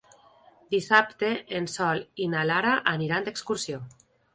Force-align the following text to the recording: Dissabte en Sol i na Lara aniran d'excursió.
Dissabte 0.75 1.29
en 1.61 1.69
Sol 1.75 2.03
i 2.27 2.29
na 2.35 2.49
Lara 2.53 2.77
aniran 2.97 3.31
d'excursió. 3.33 3.87